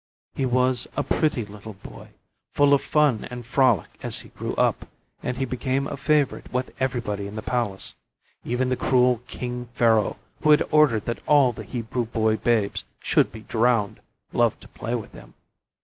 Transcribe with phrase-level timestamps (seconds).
[0.33, 2.07] He was a pretty little boy,
[2.55, 4.87] full of fun and frolic as he grew up,
[5.21, 7.93] and he became a favorite with everybody in the palace.
[8.43, 13.31] Even the cruel King Pharaoh, who had ordered that all the Hebrew boy babes should
[13.31, 13.99] be drowned,
[14.33, 15.35] loved to play with him.